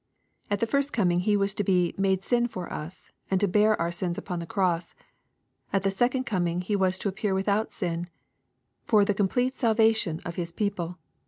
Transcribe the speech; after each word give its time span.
—At 0.49 0.61
the 0.61 0.65
first 0.65 0.93
coming 0.93 1.19
He 1.19 1.37
was 1.37 1.53
to 1.53 1.63
be" 1.63 1.93
made 1.95 2.23
sin 2.23 2.47
for 2.47 2.67
us/' 2.69 3.11
and 3.29 3.39
to 3.39 3.47
bear 3.47 3.79
our 3.79 3.91
sins 3.91 4.17
upon 4.17 4.39
the 4.39 4.47
cross. 4.47 4.95
At 5.71 5.83
the 5.83 5.91
second 5.91 6.23
coming 6.23 6.61
He 6.61 6.75
was 6.75 6.97
to 6.97 7.07
appear 7.07 7.35
without 7.35 7.71
sin, 7.71 8.09
lor 8.91 9.05
the 9.05 9.13
complete 9.13 9.53
salvation 9.53 10.19
of 10.25 10.37
His 10.37 10.51
people. 10.51 10.97